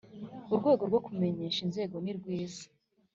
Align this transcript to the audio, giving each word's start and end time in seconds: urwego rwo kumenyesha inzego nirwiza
urwego 0.51 0.83
rwo 0.89 0.99
kumenyesha 1.05 1.59
inzego 1.67 1.95
nirwiza 2.03 2.63